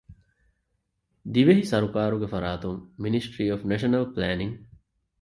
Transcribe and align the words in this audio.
ދިވެހި 1.33 1.63
ސަރުކާރުގެ 1.71 2.27
ފަރާތުން 2.33 2.79
މިނިސްޓްރީ 3.01 3.43
އޮފް 3.49 3.67
ނޭޝަނަލް 3.69 4.07
ޕްލޭނިންގ، 4.13 4.57